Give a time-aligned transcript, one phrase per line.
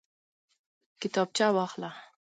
[1.01, 1.89] کتابچه واخله